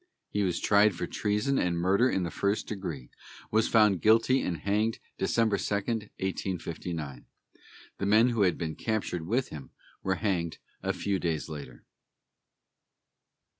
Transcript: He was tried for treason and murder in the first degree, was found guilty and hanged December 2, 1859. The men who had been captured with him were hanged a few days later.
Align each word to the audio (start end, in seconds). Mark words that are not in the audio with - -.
He 0.31 0.41
was 0.41 0.59
tried 0.59 0.95
for 0.95 1.05
treason 1.05 1.59
and 1.59 1.77
murder 1.77 2.09
in 2.09 2.23
the 2.23 2.31
first 2.31 2.65
degree, 2.65 3.11
was 3.51 3.67
found 3.67 4.01
guilty 4.01 4.41
and 4.41 4.57
hanged 4.57 4.97
December 5.19 5.59
2, 5.59 5.75
1859. 5.75 7.25
The 7.99 8.05
men 8.07 8.29
who 8.29 8.41
had 8.41 8.57
been 8.57 8.73
captured 8.73 9.27
with 9.27 9.49
him 9.49 9.69
were 10.01 10.15
hanged 10.15 10.57
a 10.81 10.91
few 10.91 11.19
days 11.19 11.49
later. 11.49 11.83